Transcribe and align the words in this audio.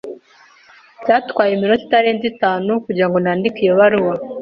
Byatwaye 1.03 1.51
iminota 1.53 1.81
itarenze 1.85 2.25
itanu 2.33 2.69
kugirango 2.85 3.17
nandike 3.19 3.59
iyo 3.63 3.73
baruwa. 3.79 4.15